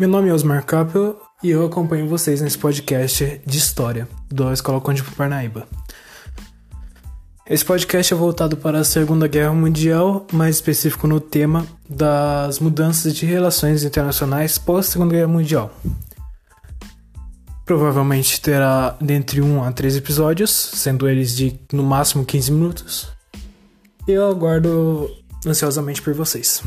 Meu 0.00 0.08
nome 0.08 0.30
é 0.30 0.32
Osmar 0.32 0.64
Capel 0.64 1.20
e 1.42 1.50
eu 1.50 1.62
acompanho 1.62 2.08
vocês 2.08 2.40
nesse 2.40 2.56
podcast 2.56 3.38
de 3.44 3.58
história 3.58 4.08
da 4.32 4.50
Escola 4.50 4.80
Conde 4.80 5.02
Parnaíba. 5.02 5.68
Esse 7.46 7.62
podcast 7.62 8.14
é 8.14 8.16
voltado 8.16 8.56
para 8.56 8.78
a 8.78 8.84
Segunda 8.84 9.28
Guerra 9.28 9.52
Mundial, 9.52 10.26
mais 10.32 10.56
específico 10.56 11.06
no 11.06 11.20
tema 11.20 11.66
das 11.86 12.60
mudanças 12.60 13.14
de 13.14 13.26
relações 13.26 13.84
internacionais 13.84 14.56
pós-Segunda 14.56 15.12
Guerra 15.16 15.28
Mundial. 15.28 15.70
Provavelmente 17.66 18.40
terá 18.40 18.96
dentre 19.02 19.42
um 19.42 19.62
a 19.62 19.70
três 19.70 19.98
episódios, 19.98 20.50
sendo 20.50 21.06
eles 21.10 21.36
de 21.36 21.60
no 21.70 21.82
máximo 21.82 22.24
15 22.24 22.52
minutos. 22.52 23.08
E 24.08 24.12
eu 24.12 24.26
aguardo 24.30 25.10
ansiosamente 25.46 26.00
por 26.00 26.14
vocês. 26.14 26.62